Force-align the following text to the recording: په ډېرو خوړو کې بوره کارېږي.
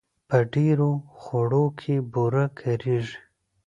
په 0.29 0.37
ډېرو 0.53 0.91
خوړو 1.21 1.65
کې 1.79 1.95
بوره 2.11 2.45
کارېږي. 2.59 3.17